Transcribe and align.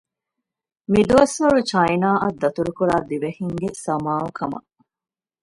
މި 0.91 1.01
ދުވަސްވަރު 1.09 1.59
ޗައިނާއަށް 1.71 2.39
ދަތުރުކުރާ 2.41 2.95
ދިވެހިންގެ 3.09 3.69
ސަމާލުކަމަށް 3.83 4.69